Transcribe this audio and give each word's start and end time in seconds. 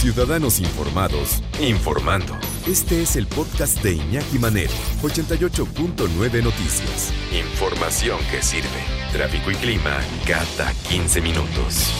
Ciudadanos 0.00 0.60
Informados, 0.60 1.42
informando. 1.60 2.32
Este 2.66 3.02
es 3.02 3.16
el 3.16 3.26
podcast 3.26 3.82
de 3.82 3.96
Iñaki 3.96 4.38
Manero, 4.38 4.72
88.9 5.02 6.42
Noticias. 6.42 7.12
Información 7.38 8.18
que 8.30 8.40
sirve. 8.40 8.80
Tráfico 9.12 9.50
y 9.50 9.56
clima 9.56 10.00
cada 10.26 10.72
15 10.88 11.20
minutos. 11.20 11.92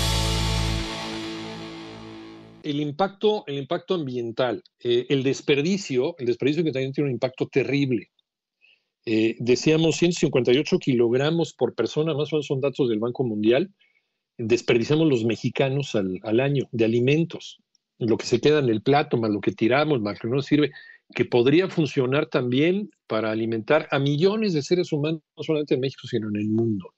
El 2.62 2.80
impacto, 2.80 3.44
el 3.46 3.58
impacto 3.58 3.96
ambiental, 3.96 4.64
eh, 4.82 5.04
el 5.10 5.22
desperdicio, 5.22 6.16
el 6.16 6.24
desperdicio 6.24 6.64
que 6.64 6.72
también 6.72 6.94
tiene 6.94 7.10
un 7.10 7.14
impacto 7.16 7.48
terrible. 7.48 8.08
Eh, 9.04 9.36
decíamos 9.40 9.96
158 9.96 10.78
kilogramos 10.78 11.52
por 11.52 11.74
persona, 11.74 12.14
más 12.14 12.32
o 12.32 12.36
menos 12.36 12.46
son 12.46 12.62
datos 12.62 12.88
del 12.88 12.98
Banco 12.98 13.24
Mundial, 13.24 13.68
desperdiciamos 14.38 15.06
los 15.06 15.26
mexicanos 15.26 15.94
al, 15.94 16.18
al 16.22 16.40
año 16.40 16.66
de 16.72 16.86
alimentos 16.86 17.60
lo 18.00 18.16
que 18.16 18.26
se 18.26 18.40
queda 18.40 18.58
en 18.58 18.68
el 18.68 18.82
plato, 18.82 19.16
más 19.16 19.30
lo 19.30 19.40
que 19.40 19.52
tiramos, 19.52 20.00
más 20.00 20.22
lo 20.22 20.30
que 20.30 20.36
no 20.36 20.42
sirve, 20.42 20.72
que 21.14 21.24
podría 21.24 21.68
funcionar 21.68 22.26
también 22.26 22.90
para 23.06 23.30
alimentar 23.30 23.88
a 23.90 23.98
millones 23.98 24.52
de 24.52 24.62
seres 24.62 24.92
humanos, 24.92 25.22
no 25.36 25.42
solamente 25.42 25.74
en 25.74 25.80
México, 25.80 26.06
sino 26.06 26.28
en 26.28 26.36
el 26.36 26.48
mundo. 26.48 26.94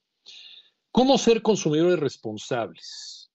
¿Cómo 0.90 1.18
ser 1.18 1.42
consumidores 1.42 1.98
responsables? 1.98 3.30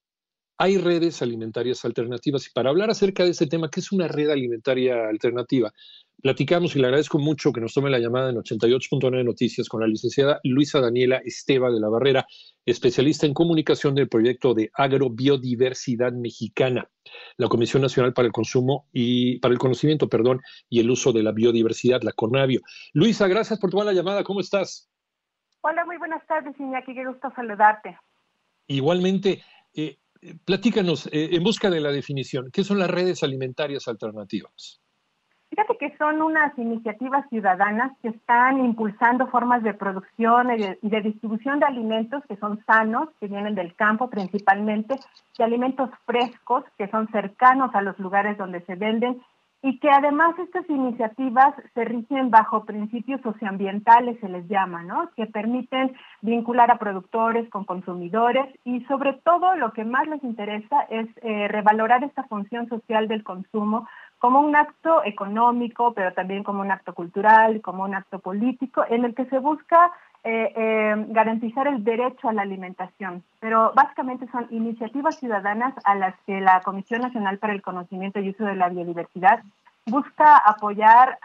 Hay 0.60 0.78
redes 0.78 1.22
alimentarias 1.22 1.84
alternativas 1.86 2.48
y 2.48 2.52
para 2.52 2.70
hablar 2.70 2.90
acerca 2.90 3.24
de 3.24 3.32
este 3.32 3.48
tema, 3.48 3.70
¿qué 3.70 3.80
es 3.80 3.92
una 3.92 4.08
red 4.08 4.30
alimentaria 4.30 5.08
alternativa? 5.08 5.72
Platicamos 6.20 6.76
y 6.76 6.80
le 6.80 6.88
agradezco 6.88 7.20
mucho 7.20 7.54
que 7.54 7.62
nos 7.62 7.76
tome 7.76 7.92
la 7.92 8.00
llamada 8.00 8.32
en 8.32 8.38
88.9 8.38 9.24
Noticias 9.24 9.70
con 9.70 9.82
la 9.82 9.88
licenciada 9.88 10.40
Luisa 10.44 10.82
Daniela 10.82 11.22
Esteva 11.24 11.70
de 11.70 11.80
la 11.80 11.90
Barrera, 11.90 12.26
especialista 12.66 13.28
en 13.28 13.36
comunicación 13.36 13.94
del 13.94 14.10
proyecto 14.10 14.56
de 14.56 14.72
agrobiodiversidad 14.74 16.14
mexicana, 16.14 16.90
la 17.38 17.48
Comisión 17.48 17.84
Nacional 17.84 18.14
para 18.14 18.26
el 18.26 18.32
Consumo 18.32 18.88
y 18.92 19.38
para 19.40 19.54
el 19.54 19.60
Conocimiento, 19.60 20.10
perdón, 20.10 20.42
y 20.70 20.80
el 20.80 20.90
uso 20.90 21.14
de 21.14 21.22
la 21.22 21.32
biodiversidad, 21.32 22.02
la 22.02 22.14
CONAVIO. 22.14 22.62
Luisa, 22.94 23.28
gracias 23.28 23.60
por 23.60 23.70
tomar 23.70 23.86
la 23.86 23.94
llamada. 23.94 24.24
¿Cómo 24.24 24.40
estás? 24.40 24.90
Hola, 25.62 25.86
muy 25.86 25.98
buenas 25.98 26.26
tardes, 26.26 26.60
Iñaki. 26.60 26.96
Qué 26.96 27.06
gusto 27.06 27.32
saludarte. 27.36 27.96
Igualmente, 28.66 29.44
eh, 29.76 30.00
platícanos, 30.44 31.06
eh, 31.08 31.30
en 31.34 31.44
busca 31.44 31.70
de 31.70 31.80
la 31.80 31.92
definición, 31.92 32.50
¿qué 32.52 32.64
son 32.64 32.80
las 32.80 32.90
redes 32.90 33.22
alimentarias 33.22 33.88
alternativas? 33.88 34.82
Fíjate 35.58 35.78
que 35.80 35.98
son 35.98 36.22
unas 36.22 36.56
iniciativas 36.60 37.28
ciudadanas 37.30 37.92
que 38.04 38.10
están 38.10 38.64
impulsando 38.64 39.26
formas 39.26 39.64
de 39.64 39.74
producción 39.74 40.52
y 40.52 40.88
de, 40.88 41.02
distribución 41.02 41.60
de 41.60 41.66
alimentos 41.66 42.24
que 42.28 42.36
son 42.36 42.64
sanos, 42.68 43.10
que 43.20 43.26
vienen 43.26 43.56
del 43.56 43.74
campo 43.74 44.08
principalmente, 44.08 44.94
de 45.36 45.44
alimentos 45.44 45.90
frescos, 46.06 46.64
que 46.78 46.88
son 46.90 47.08
cercanos 47.08 47.74
a 47.74 47.82
los 47.82 47.98
lugares 47.98 48.38
donde 48.38 48.62
se 48.68 48.76
venden 48.76 49.20
y 49.64 49.80
que 49.80 49.90
además 49.90 50.38
estas 50.38 50.70
iniciativas 50.70 51.56
se 51.74 51.84
rigen 51.86 52.30
bajo 52.30 52.64
principios 52.64 53.20
socioambientales, 53.22 54.20
se 54.20 54.30
les 54.30 54.48
llama, 54.48 54.84
¿no? 54.84 55.10
Que 55.16 55.26
permiten 55.26 55.96
vincular 56.22 56.70
a 56.70 56.78
productores 56.78 57.50
con 57.50 57.66
consumidores 57.66 58.46
y 58.64 58.82
sobre 58.86 59.14
todo 59.14 59.56
lo 59.56 59.74
que 59.74 59.84
más 59.84 60.08
les 60.08 60.24
interesa 60.24 60.82
es 60.92 61.08
eh, 61.24 61.48
revalorar 61.48 62.04
esta 62.04 62.24
función 62.26 62.70
social 62.70 63.08
del 63.08 63.24
consumo 63.24 63.88
como 64.20 64.40
un 64.42 64.56
acto 64.56 65.04
económico, 65.04 65.94
pero 65.94 66.14
también 66.14 66.44
como 66.44 66.62
un 66.62 66.72
acto 66.72 66.94
cultural, 66.94 67.62
como 67.62 67.84
un 67.84 67.96
acto 67.96 68.20
político, 68.20 68.84
en 68.90 69.06
el 69.06 69.14
que 69.14 69.26
se 69.26 69.40
busca 69.40 69.92
eh, 70.24 70.52
eh, 70.56 71.06
garantizar 71.10 71.68
el 71.68 71.84
derecho 71.84 72.28
a 72.28 72.34
la 72.34 72.42
alimentación. 72.42 73.24
Pero 73.40 73.72
básicamente 73.76 74.28
son 74.32 74.48
iniciativas 74.50 75.18
ciudadanas 75.20 75.74
a 75.86 75.96
las 75.96 76.16
que 76.26 76.42
la 76.42 76.62
Comisión 76.62 77.02
Nacional 77.02 77.38
para 77.38 77.54
el 77.54 77.62
Conocimiento 77.62 78.20
y 78.20 78.32
Uso 78.32 78.44
de 78.46 78.56
la 78.56 78.70
Biodiversidad 78.70 79.44
busca 79.86 80.36
apoyar 80.36 81.18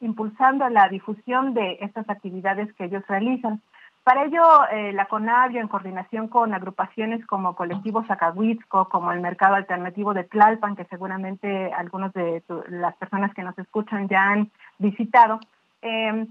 impulsando 0.00 0.66
la 0.70 0.88
difusión 0.88 1.52
de 1.52 1.76
estas 1.82 2.08
actividades 2.08 2.72
que 2.72 2.84
ellos 2.84 3.06
realizan. 3.06 3.60
Para 4.08 4.24
ello, 4.24 4.42
eh, 4.72 4.92
la 4.94 5.04
CONAVIO, 5.04 5.60
en 5.60 5.68
coordinación 5.68 6.28
con 6.28 6.54
agrupaciones 6.54 7.26
como 7.26 7.54
Colectivo 7.54 8.02
Zacahuitzco, 8.06 8.88
como 8.88 9.12
el 9.12 9.20
Mercado 9.20 9.54
Alternativo 9.54 10.14
de 10.14 10.24
Tlalpan, 10.24 10.76
que 10.76 10.86
seguramente 10.86 11.70
algunos 11.74 12.14
de 12.14 12.42
las 12.70 12.96
personas 12.96 13.34
que 13.34 13.42
nos 13.42 13.58
escuchan 13.58 14.08
ya 14.08 14.30
han 14.30 14.50
visitado, 14.78 15.40
em, 15.82 16.26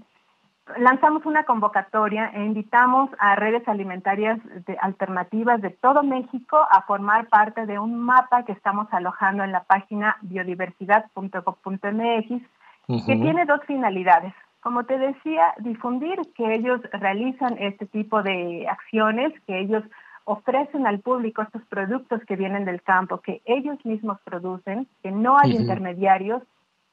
lanzamos 0.76 1.24
una 1.24 1.44
convocatoria 1.44 2.32
e 2.34 2.44
invitamos 2.44 3.10
a 3.20 3.36
redes 3.36 3.68
alimentarias 3.68 4.40
alternativas 4.80 5.62
de 5.62 5.70
todo 5.70 6.02
México 6.02 6.56
a 6.56 6.82
formar 6.82 7.28
parte 7.28 7.64
de 7.64 7.78
un 7.78 8.00
mapa 8.00 8.44
que 8.44 8.50
estamos 8.50 8.88
alojando 8.90 9.44
en 9.44 9.52
la 9.52 9.62
página 9.62 10.16
biodiversidad.gov.mx, 10.22 12.42
que 13.06 13.16
tiene 13.16 13.46
dos 13.46 13.60
finalidades 13.68 14.34
como 14.60 14.84
te 14.84 14.98
decía, 14.98 15.54
difundir 15.58 16.18
que 16.34 16.54
ellos 16.54 16.80
realizan 16.92 17.56
este 17.58 17.86
tipo 17.86 18.22
de 18.22 18.66
acciones, 18.68 19.32
que 19.46 19.60
ellos 19.60 19.84
ofrecen 20.24 20.86
al 20.86 21.00
público 21.00 21.42
estos 21.42 21.62
productos 21.68 22.20
que 22.26 22.36
vienen 22.36 22.64
del 22.64 22.82
campo, 22.82 23.18
que 23.18 23.40
ellos 23.46 23.82
mismos 23.84 24.18
producen, 24.24 24.86
que 25.02 25.10
no 25.10 25.38
hay 25.38 25.56
intermediarios, 25.56 26.42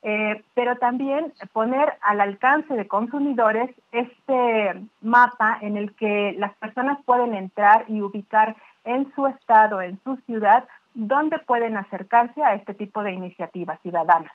eh, 0.03 0.43
pero 0.53 0.77
también 0.77 1.33
poner 1.51 1.95
al 2.01 2.21
alcance 2.21 2.73
de 2.75 2.87
consumidores 2.87 3.71
este 3.91 4.87
mapa 5.01 5.57
en 5.61 5.77
el 5.77 5.93
que 5.95 6.35
las 6.37 6.53
personas 6.57 7.03
pueden 7.05 7.33
entrar 7.33 7.85
y 7.87 8.01
ubicar 8.01 8.55
en 8.83 9.11
su 9.15 9.25
estado, 9.27 9.81
en 9.81 9.99
su 10.03 10.15
ciudad, 10.27 10.65
dónde 10.95 11.37
pueden 11.39 11.77
acercarse 11.77 12.41
a 12.41 12.55
este 12.55 12.73
tipo 12.73 13.03
de 13.03 13.13
iniciativas 13.13 13.79
ciudadanas. 13.81 14.31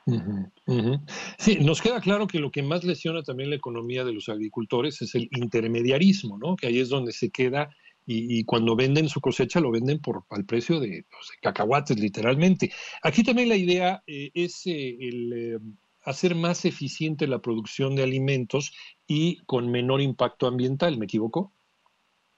Sí, 1.38 1.58
nos 1.60 1.80
queda 1.80 2.00
claro 2.00 2.26
que 2.26 2.38
lo 2.38 2.50
que 2.50 2.62
más 2.62 2.84
lesiona 2.84 3.22
también 3.22 3.50
la 3.50 3.56
economía 3.56 4.04
de 4.04 4.12
los 4.12 4.28
agricultores 4.28 5.00
es 5.02 5.14
el 5.14 5.28
intermediarismo, 5.32 6.38
¿no? 6.38 6.54
Que 6.54 6.68
ahí 6.68 6.78
es 6.78 6.90
donde 6.90 7.12
se 7.12 7.30
queda 7.30 7.70
y, 8.06 8.44
cuando 8.44 8.74
venden 8.74 9.08
su 9.08 9.20
cosecha 9.20 9.60
lo 9.60 9.70
venden 9.70 10.00
por 10.00 10.24
al 10.30 10.44
precio 10.44 10.80
de, 10.80 11.04
pues, 11.10 11.30
cacahuates, 11.40 11.98
literalmente. 11.98 12.72
Aquí 13.02 13.22
también 13.22 13.48
la 13.48 13.56
idea 13.56 14.02
eh, 14.06 14.30
es 14.34 14.66
eh, 14.66 14.96
el 15.00 15.32
eh, 15.32 15.58
hacer 16.04 16.34
más 16.34 16.64
eficiente 16.64 17.26
la 17.26 17.38
producción 17.38 17.94
de 17.94 18.02
alimentos 18.02 18.74
y 19.06 19.38
con 19.44 19.70
menor 19.70 20.00
impacto 20.00 20.46
ambiental, 20.48 20.98
¿me 20.98 21.04
equivoco? 21.04 21.52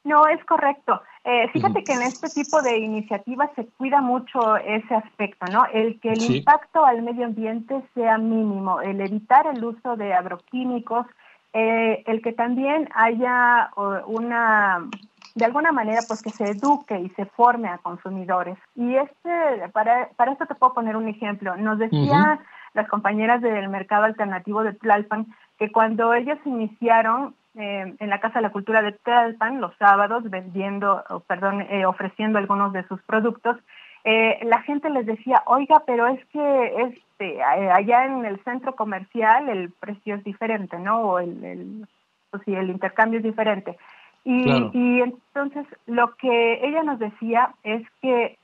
No, 0.04 0.26
es 0.26 0.44
correcto. 0.44 1.00
Eh, 1.24 1.48
fíjate 1.52 1.84
que 1.84 1.92
en 1.92 2.02
este 2.02 2.28
tipo 2.30 2.62
de 2.62 2.78
iniciativas 2.78 3.50
se 3.54 3.66
cuida 3.66 4.00
mucho 4.00 4.56
ese 4.56 4.94
aspecto, 4.94 5.46
¿no? 5.52 5.64
El 5.72 6.00
que 6.00 6.10
el 6.10 6.22
impacto 6.22 6.84
al 6.84 7.02
medio 7.02 7.26
ambiente 7.26 7.80
sea 7.94 8.18
mínimo, 8.18 8.80
el 8.80 9.00
evitar 9.00 9.46
el 9.46 9.64
uso 9.64 9.96
de 9.96 10.14
agroquímicos, 10.14 11.06
eh, 11.52 12.02
el 12.06 12.22
que 12.22 12.32
también 12.32 12.88
haya 12.94 13.70
una, 14.06 14.88
de 15.36 15.44
alguna 15.44 15.70
manera, 15.70 16.00
pues 16.08 16.22
que 16.22 16.30
se 16.30 16.44
eduque 16.44 16.98
y 16.98 17.08
se 17.10 17.26
forme 17.26 17.68
a 17.68 17.78
consumidores. 17.78 18.58
Y 18.74 18.96
este, 18.96 19.68
para, 19.72 20.08
para 20.16 20.32
esto 20.32 20.46
te 20.46 20.56
puedo 20.56 20.74
poner 20.74 20.96
un 20.96 21.08
ejemplo. 21.08 21.56
Nos 21.56 21.78
decían 21.78 22.40
las 22.74 22.88
compañeras 22.88 23.40
del 23.42 23.68
mercado 23.68 24.04
alternativo 24.04 24.64
de 24.64 24.72
Tlalpan 24.72 25.26
que 25.58 25.70
cuando 25.70 26.14
ellos 26.14 26.38
iniciaron 26.44 27.36
eh, 27.54 27.94
en 27.98 28.08
la 28.08 28.18
Casa 28.18 28.38
de 28.38 28.42
la 28.42 28.52
Cultura 28.52 28.80
de 28.80 28.92
Tlalpan 28.92 29.60
los 29.60 29.76
sábados 29.76 30.28
vendiendo, 30.30 31.04
perdón, 31.26 31.60
eh, 31.62 31.84
ofreciendo 31.84 32.38
algunos 32.38 32.72
de 32.72 32.86
sus 32.88 33.02
productos. 33.02 33.58
Eh, 34.04 34.38
la 34.44 34.62
gente 34.62 34.88
les 34.88 35.04
decía, 35.04 35.42
oiga, 35.46 35.82
pero 35.86 36.06
es 36.06 36.24
que 36.26 36.74
este, 36.78 37.42
allá 37.42 38.06
en 38.06 38.24
el 38.24 38.42
centro 38.44 38.74
comercial 38.74 39.50
el 39.50 39.70
precio 39.70 40.14
es 40.14 40.24
diferente, 40.24 40.78
¿no? 40.78 41.02
O 41.02 41.18
el, 41.18 41.44
el, 41.44 41.88
pues 42.30 42.42
el 42.46 42.70
intercambio 42.70 43.18
es 43.18 43.24
diferente. 43.24 43.76
Y, 44.24 44.50
y 44.72 45.00
entonces 45.02 45.66
lo 45.86 46.14
que 46.16 46.66
ella 46.66 46.82
nos 46.84 46.98
decía 46.98 47.54
es 47.64 47.82
que 48.00 48.38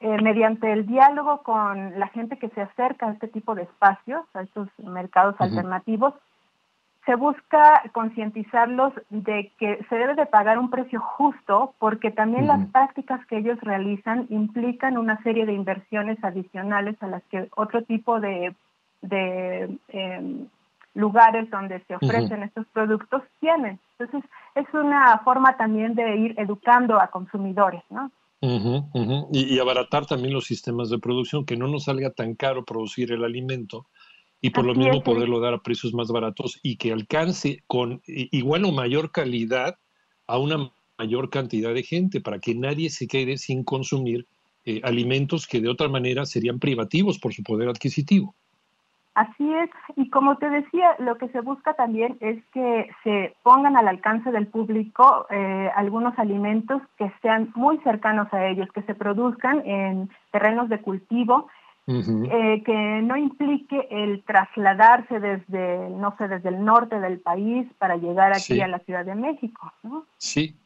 mediante 0.00 0.72
el 0.72 0.86
diálogo 0.86 1.42
con 1.42 1.98
la 1.98 2.08
gente 2.08 2.38
que 2.38 2.48
se 2.50 2.62
acerca 2.62 3.06
a 3.06 3.12
este 3.12 3.28
tipo 3.28 3.54
de 3.54 3.62
espacios, 3.62 4.24
a 4.34 4.42
estos 4.42 4.68
mercados 4.78 5.34
alternativos, 5.40 6.14
se 7.06 7.14
busca 7.14 7.82
concientizarlos 7.92 8.92
de 9.10 9.52
que 9.58 9.78
se 9.88 9.94
debe 9.94 10.16
de 10.16 10.26
pagar 10.26 10.58
un 10.58 10.70
precio 10.70 11.00
justo 11.00 11.72
porque 11.78 12.10
también 12.10 12.48
las 12.48 12.66
prácticas 12.70 13.24
que 13.26 13.38
ellos 13.38 13.58
realizan 13.60 14.26
implican 14.28 14.98
una 14.98 15.22
serie 15.22 15.46
de 15.46 15.52
inversiones 15.52 16.22
adicionales 16.24 17.00
a 17.00 17.06
las 17.06 17.22
que 17.30 17.48
otro 17.56 17.82
tipo 17.82 18.18
de, 18.18 18.52
em, 19.08 20.48
lugares 20.94 21.48
donde 21.48 21.80
se 21.86 21.94
ofrecen 21.94 22.42
estos 22.42 22.66
productos 22.72 23.22
tienen. 23.38 23.78
Entonces, 23.98 24.28
es 24.56 24.66
una 24.74 25.18
forma 25.18 25.56
también 25.56 25.94
de 25.94 26.16
ir 26.16 26.34
educando 26.38 26.98
a 27.00 27.06
consumidores, 27.08 27.82
¿no? 27.88 28.10
Y, 28.40 29.54
y, 29.54 29.58
abaratar 29.58 30.06
también 30.06 30.34
los 30.34 30.44
sistemas 30.44 30.90
de 30.90 30.98
producción, 30.98 31.46
que 31.46 31.56
no 31.56 31.68
nos 31.68 31.84
salga 31.84 32.10
tan 32.10 32.34
caro 32.34 32.64
producir 32.64 33.10
el 33.12 33.24
alimento 33.24 33.86
y 34.46 34.50
por 34.50 34.64
lo 34.64 34.76
mismo 34.76 35.02
poderlo 35.02 35.40
dar 35.40 35.54
a 35.54 35.58
precios 35.58 35.92
más 35.92 36.06
baratos 36.08 36.60
y 36.62 36.76
que 36.76 36.92
alcance 36.92 37.64
con 37.66 38.00
igual 38.06 38.64
o 38.64 38.70
mayor 38.70 39.10
calidad 39.10 39.76
a 40.28 40.38
una 40.38 40.70
mayor 40.98 41.30
cantidad 41.30 41.74
de 41.74 41.82
gente 41.82 42.20
para 42.20 42.38
que 42.38 42.54
nadie 42.54 42.90
se 42.90 43.08
quede 43.08 43.38
sin 43.38 43.64
consumir 43.64 44.24
eh, 44.64 44.80
alimentos 44.84 45.48
que 45.48 45.60
de 45.60 45.68
otra 45.68 45.88
manera 45.88 46.24
serían 46.26 46.60
privativos 46.60 47.18
por 47.18 47.34
su 47.34 47.42
poder 47.42 47.68
adquisitivo. 47.68 48.36
Así 49.14 49.52
es, 49.52 49.70
y 49.96 50.10
como 50.10 50.36
te 50.36 50.48
decía, 50.48 50.94
lo 51.00 51.16
que 51.16 51.28
se 51.30 51.40
busca 51.40 51.74
también 51.74 52.16
es 52.20 52.44
que 52.52 52.90
se 53.02 53.34
pongan 53.42 53.76
al 53.76 53.88
alcance 53.88 54.30
del 54.30 54.46
público 54.46 55.26
eh, 55.30 55.70
algunos 55.74 56.16
alimentos 56.18 56.82
que 56.98 57.10
sean 57.20 57.50
muy 57.56 57.78
cercanos 57.78 58.32
a 58.32 58.46
ellos, 58.46 58.68
que 58.72 58.82
se 58.82 58.94
produzcan 58.94 59.66
en 59.66 60.10
terrenos 60.30 60.68
de 60.68 60.82
cultivo, 60.82 61.48
eh, 61.88 62.62
que 62.64 63.00
no 63.02 63.16
implique 63.16 63.86
el 63.90 64.24
trasladarse 64.24 65.20
desde, 65.20 65.88
no 65.90 66.16
sé, 66.18 66.26
desde 66.26 66.48
el 66.48 66.64
norte 66.64 66.98
del 66.98 67.20
país 67.20 67.68
para 67.78 67.96
llegar 67.96 68.32
aquí 68.32 68.60
a 68.60 68.66
la 68.66 68.80
Ciudad 68.80 69.04
de 69.04 69.14
México, 69.14 69.72
¿no? 69.84 70.04
Sí, 70.18 70.58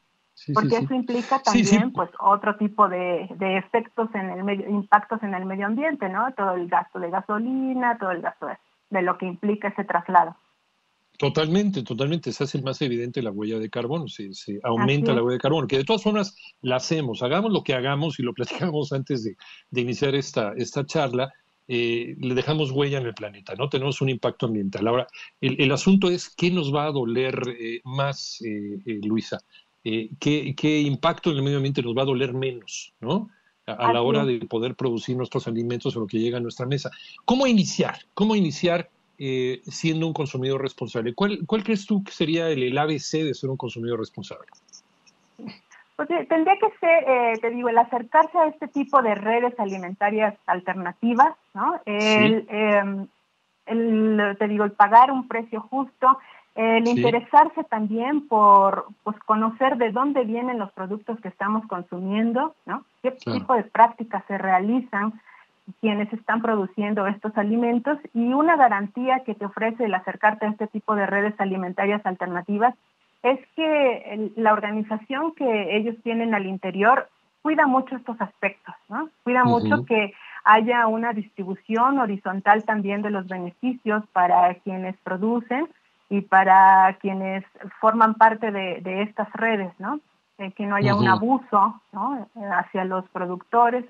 porque 0.54 0.78
eso 0.78 0.94
implica 0.94 1.38
también 1.40 1.92
pues 1.92 2.08
otro 2.18 2.56
tipo 2.56 2.88
de, 2.88 3.28
efectos 3.58 4.08
en 4.14 4.30
el 4.30 4.44
medio, 4.44 4.68
impactos 4.68 5.22
en 5.22 5.34
el 5.34 5.44
medio 5.44 5.66
ambiente, 5.66 6.08
¿no? 6.08 6.32
Todo 6.32 6.54
el 6.54 6.68
gasto 6.68 6.98
de 6.98 7.10
gasolina, 7.10 7.98
todo 7.98 8.12
el 8.12 8.22
gasto 8.22 8.46
de, 8.88 9.02
lo 9.02 9.18
que 9.18 9.26
implica 9.26 9.68
ese 9.68 9.84
traslado. 9.84 10.36
Totalmente, 11.20 11.82
totalmente. 11.82 12.32
Se 12.32 12.44
hace 12.44 12.62
más 12.62 12.80
evidente 12.80 13.20
la 13.20 13.30
huella 13.30 13.58
de 13.58 13.68
carbono, 13.68 14.08
se, 14.08 14.30
aumenta 14.62 15.12
la 15.12 15.22
huella 15.22 15.34
de 15.34 15.40
carbono, 15.40 15.68
que 15.68 15.76
de 15.76 15.84
todas 15.84 16.02
formas 16.02 16.34
la 16.62 16.76
hacemos, 16.76 17.22
hagamos 17.22 17.52
lo 17.52 17.62
que 17.62 17.74
hagamos 17.74 18.18
y 18.18 18.22
lo 18.22 18.32
platicamos 18.72 18.90
antes 18.94 19.24
de, 19.24 19.36
iniciar 19.82 20.14
esta, 20.14 20.54
esta 20.56 20.86
charla, 20.86 21.30
eh, 21.68 22.16
le 22.18 22.34
dejamos 22.34 22.70
huella 22.70 22.96
en 22.96 23.04
el 23.04 23.12
planeta, 23.12 23.54
¿no? 23.54 23.68
Tenemos 23.68 24.00
un 24.00 24.08
impacto 24.08 24.46
ambiental. 24.46 24.88
Ahora, 24.88 25.08
el, 25.42 25.70
asunto 25.72 26.08
es 26.08 26.30
qué 26.30 26.50
nos 26.50 26.74
va 26.74 26.86
a 26.86 26.90
doler 26.90 27.38
eh, 27.48 27.82
más, 27.84 28.40
eh, 28.42 28.80
Luisa. 29.02 29.40
Eh, 29.84 30.08
qué, 30.18 30.80
impacto 30.80 31.30
en 31.30 31.36
el 31.36 31.42
medio 31.42 31.58
ambiente 31.58 31.82
nos 31.82 31.94
va 31.94 32.00
a 32.00 32.06
doler 32.06 32.32
menos, 32.32 32.94
¿no? 32.98 33.28
A, 33.66 33.92
la 33.92 34.00
hora 34.00 34.24
de 34.24 34.38
poder 34.46 34.74
producir 34.74 35.18
nuestros 35.18 35.46
alimentos 35.46 35.94
o 35.94 36.00
lo 36.00 36.06
que 36.06 36.18
llega 36.18 36.38
a 36.38 36.40
nuestra 36.40 36.64
mesa. 36.64 36.90
¿Cómo 37.26 37.46
iniciar? 37.46 37.98
¿Cómo 38.14 38.34
iniciar 38.34 38.90
eh, 39.22 39.60
siendo 39.64 40.06
un 40.06 40.14
consumidor 40.14 40.62
responsable? 40.62 41.14
¿Cuál, 41.14 41.44
crees 41.62 41.84
tú 41.84 42.02
que 42.02 42.10
sería 42.10 42.48
el, 42.48 42.78
ABC 42.78 43.22
de 43.22 43.34
ser 43.34 43.50
un 43.50 43.58
consumidor 43.58 43.98
responsable? 43.98 44.46
Pues 45.94 46.08
tendría 46.08 46.56
que 46.56 46.70
ser, 46.80 47.04
eh, 47.06 47.38
te 47.38 47.50
digo, 47.50 47.68
el 47.68 47.76
acercarse 47.76 48.38
a 48.38 48.46
este 48.46 48.68
tipo 48.68 49.02
de 49.02 49.14
redes 49.14 49.52
alimentarias 49.60 50.34
alternativas, 50.46 51.34
¿no? 51.52 51.78
Em, 51.84 53.06
el, 53.66 54.36
te 54.38 54.48
digo, 54.48 54.64
el 54.64 54.72
pagar 54.72 55.10
un 55.10 55.28
precio 55.28 55.60
justo, 55.60 56.18
el 56.54 56.88
interesarse 56.88 57.62
también 57.64 58.26
por 58.26 58.86
pues, 59.04 59.18
conocer 59.26 59.76
de 59.76 59.92
dónde 59.92 60.24
vienen 60.24 60.58
los 60.58 60.72
productos 60.72 61.20
que 61.20 61.28
estamos 61.28 61.66
consumiendo, 61.66 62.54
¿no? 62.64 62.86
qué 63.02 63.12
tipo 63.12 63.54
de 63.54 63.64
prácticas 63.64 64.24
se 64.26 64.38
realizan 64.38 65.20
quienes 65.80 66.12
están 66.12 66.42
produciendo 66.42 67.06
estos 67.06 67.36
alimentos 67.36 67.98
y 68.14 68.32
una 68.32 68.56
garantía 68.56 69.20
que 69.24 69.34
te 69.34 69.46
ofrece 69.46 69.84
el 69.84 69.94
acercarte 69.94 70.46
a 70.46 70.50
este 70.50 70.66
tipo 70.66 70.94
de 70.94 71.06
redes 71.06 71.34
alimentarias 71.38 72.04
alternativas 72.04 72.74
es 73.22 73.38
que 73.54 74.32
la 74.36 74.52
organización 74.52 75.34
que 75.34 75.76
ellos 75.76 75.96
tienen 76.02 76.34
al 76.34 76.46
interior 76.46 77.08
cuida 77.42 77.66
mucho 77.66 77.96
estos 77.96 78.20
aspectos, 78.20 78.74
¿no? 78.88 79.08
Cuida 79.24 79.44
mucho 79.44 79.84
que 79.84 80.12
haya 80.44 80.86
una 80.86 81.12
distribución 81.12 81.98
horizontal 81.98 82.64
también 82.64 83.02
de 83.02 83.10
los 83.10 83.26
beneficios 83.26 84.04
para 84.12 84.54
quienes 84.54 84.96
producen 84.98 85.68
y 86.08 86.22
para 86.22 86.96
quienes 87.00 87.44
forman 87.80 88.14
parte 88.14 88.50
de, 88.50 89.02
estas 89.02 89.30
redes, 89.32 89.72
¿no? 89.78 90.00
que 90.56 90.64
no 90.64 90.76
haya 90.76 90.94
un 90.94 91.06
abuso 91.06 91.80
¿no? 91.92 92.26
hacia 92.52 92.84
los 92.84 93.06
productores. 93.10 93.84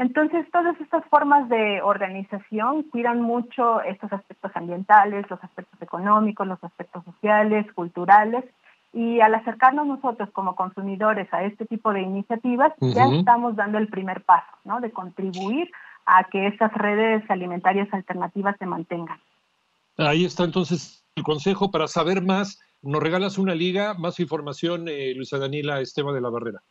Entonces, 0.00 0.46
todas 0.50 0.80
estas 0.80 1.04
formas 1.10 1.46
de 1.50 1.82
organización 1.82 2.84
cuidan 2.84 3.20
mucho 3.20 3.82
estos 3.82 4.10
aspectos 4.10 4.50
ambientales, 4.54 5.28
los 5.28 5.44
aspectos 5.44 5.80
económicos, 5.82 6.46
los 6.46 6.64
aspectos 6.64 7.04
sociales, 7.04 7.70
culturales, 7.74 8.46
y 8.94 9.20
al 9.20 9.34
acercarnos 9.34 9.86
nosotros 9.86 10.30
como 10.32 10.56
consumidores 10.56 11.28
a 11.34 11.44
este 11.44 11.66
tipo 11.66 11.92
de 11.92 12.00
iniciativas, 12.00 12.72
ya 12.80 13.04
estamos 13.14 13.56
dando 13.56 13.76
el 13.76 13.88
primer 13.88 14.22
paso, 14.22 14.50
¿no? 14.64 14.80
De 14.80 14.90
contribuir 14.90 15.70
a 16.06 16.24
que 16.24 16.46
estas 16.46 16.72
redes 16.72 17.22
alimentarias 17.30 17.92
alternativas 17.92 18.56
se 18.58 18.64
mantengan. 18.64 19.20
Ahí 19.98 20.24
está 20.24 20.44
entonces 20.44 21.04
el 21.14 21.24
consejo 21.24 21.70
para 21.70 21.86
saber 21.88 22.22
más. 22.22 22.58
Nos 22.80 23.02
regalas 23.02 23.36
una 23.36 23.54
liga, 23.54 23.92
más 23.98 24.18
información, 24.18 24.88
eh, 24.88 25.12
Luisa 25.14 25.36
Daniela 25.36 25.82
Esteban 25.82 26.14
de 26.14 26.22
la 26.22 26.30
Barrera. 26.30 26.62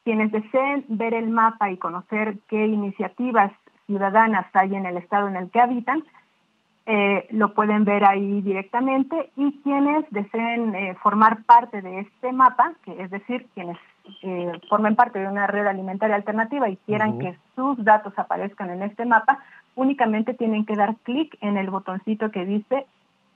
Quienes 0.05 0.31
deseen 0.31 0.85
ver 0.88 1.14
el 1.14 1.31
mapa 1.31 1.70
y 1.70 1.79
conocer 1.79 2.37
qué 2.49 2.67
iniciativas 2.67 3.50
ciudadanas 3.87 4.47
hay 4.52 4.76
en 4.76 4.85
el 4.87 4.99
estado 4.99 5.29
en 5.29 5.37
el 5.37 5.50
que 5.50 5.61
habitan, 5.61 6.05
eh, 6.92 7.28
lo 7.31 7.54
pueden 7.54 7.84
ver 7.84 8.04
ahí 8.04 8.40
directamente 8.40 9.31
y 9.37 9.60
quienes 9.62 10.04
deseen 10.10 10.75
eh, 10.75 10.96
formar 11.00 11.44
parte 11.44 11.82
de 11.82 12.00
este 12.00 12.32
mapa, 12.32 12.72
que 12.84 13.00
es 13.00 13.08
decir, 13.12 13.46
quienes 13.54 13.78
eh, 14.22 14.50
formen 14.69 14.96
parte 14.96 15.20
de 15.20 15.28
una 15.28 15.46
red 15.46 15.69
alimentaria 15.69 16.16
alternativa 16.16 16.69
y 16.69 16.76
quieran 16.78 17.20
que 17.20 17.38
sus 17.54 17.84
datos 17.84 18.12
aparezcan 18.19 18.70
en 18.70 18.82
este 18.82 19.04
mapa, 19.04 19.38
únicamente 19.76 20.34
tienen 20.34 20.66
que 20.66 20.75
dar 20.75 20.96
clic 21.04 21.38
en 21.40 21.58
el 21.58 21.70
botoncito 21.70 22.32
que 22.32 22.44
dice 22.44 22.87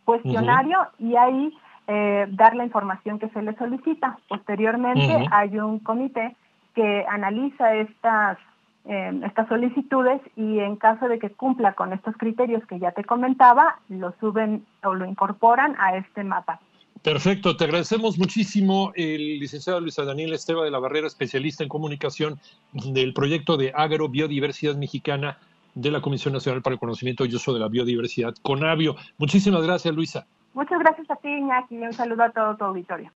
cuestionario 0.04 0.88
y 0.98 1.14
ahí 1.14 1.56
dar 1.86 2.56
la 2.56 2.64
información 2.64 3.20
que 3.20 3.28
se 3.28 3.40
les 3.40 3.56
solicita. 3.56 4.18
Posteriormente 4.26 5.28
hay 5.30 5.60
un 5.60 5.78
comité 5.78 6.34
que 6.74 7.06
analiza 7.08 7.72
estas, 7.76 8.36
eh, 8.86 9.20
estas 9.24 9.48
solicitudes 9.48 10.20
y 10.36 10.58
en 10.58 10.76
caso 10.76 11.08
de 11.08 11.18
que 11.18 11.30
cumpla 11.30 11.72
con 11.72 11.92
estos 11.92 12.16
criterios 12.16 12.66
que 12.66 12.78
ya 12.78 12.92
te 12.92 13.04
comentaba, 13.04 13.80
lo 13.88 14.14
suben 14.20 14.64
o 14.82 14.94
lo 14.94 15.06
incorporan 15.06 15.74
a 15.78 15.96
este 15.96 16.22
mapa. 16.22 16.60
Perfecto, 17.02 17.56
te 17.56 17.64
agradecemos 17.64 18.18
muchísimo 18.18 18.92
el 18.94 19.38
licenciado 19.38 19.80
Luisa 19.80 20.04
Daniel 20.04 20.32
Esteba 20.32 20.64
de 20.64 20.70
la 20.70 20.78
Barrera, 20.78 21.06
especialista 21.06 21.62
en 21.62 21.68
comunicación 21.68 22.38
del 22.72 23.12
proyecto 23.12 23.56
de 23.56 23.72
Agrobiodiversidad 23.74 24.76
Mexicana 24.76 25.38
de 25.74 25.90
la 25.90 26.00
Comisión 26.00 26.32
Nacional 26.32 26.62
para 26.62 26.74
el 26.74 26.80
Conocimiento 26.80 27.24
y 27.26 27.34
Uso 27.34 27.52
de 27.52 27.60
la 27.60 27.68
Biodiversidad, 27.68 28.34
CONAVIO. 28.42 28.96
Muchísimas 29.18 29.62
gracias, 29.62 29.94
Luisa. 29.94 30.26
Muchas 30.54 30.78
gracias 30.78 31.10
a 31.10 31.16
ti, 31.16 31.28
Iñaki, 31.28 31.76
y 31.76 31.82
un 31.82 31.92
saludo 31.92 32.22
a 32.22 32.30
todo 32.30 32.56
tu 32.56 32.64
auditorio. 32.64 33.10